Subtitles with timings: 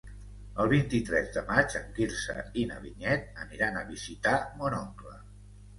[0.63, 5.19] El vint-i-tres de maig en Quirze i na Vinyet aniran a visitar mon oncle.